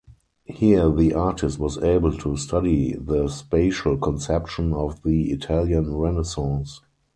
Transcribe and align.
Here 0.47 0.89
the 0.89 1.13
artist 1.13 1.59
was 1.59 1.77
able 1.77 2.13
to 2.17 2.35
study 2.35 2.95
the 2.95 3.27
spatial 3.27 3.99
conception 3.99 4.73
of 4.73 5.03
the 5.03 5.29
Italian 5.31 5.95
Renaissance. 5.95 6.81